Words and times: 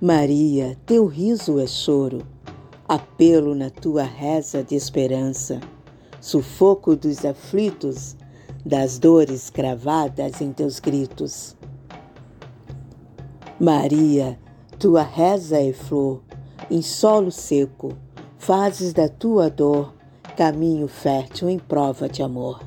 Maria, 0.00 0.78
teu 0.86 1.06
riso 1.06 1.58
é 1.58 1.66
choro, 1.66 2.24
apelo 2.88 3.52
na 3.52 3.68
tua 3.68 4.04
reza 4.04 4.62
de 4.62 4.76
esperança, 4.76 5.58
sufoco 6.20 6.94
dos 6.94 7.24
aflitos, 7.24 8.16
das 8.64 8.96
dores 8.96 9.50
cravadas 9.50 10.40
em 10.40 10.52
teus 10.52 10.78
gritos. 10.78 11.56
Maria, 13.58 14.38
tua 14.78 15.02
reza 15.02 15.60
é 15.60 15.72
flor, 15.72 16.22
em 16.70 16.80
solo 16.80 17.32
seco, 17.32 17.92
fazes 18.38 18.92
da 18.92 19.08
tua 19.08 19.50
dor 19.50 19.92
caminho 20.36 20.86
fértil 20.86 21.50
em 21.50 21.58
prova 21.58 22.08
de 22.08 22.22
amor. 22.22 22.60